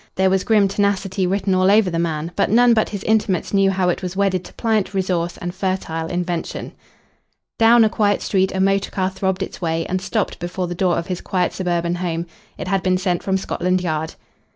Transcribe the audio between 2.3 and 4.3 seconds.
but none but his intimates knew how it was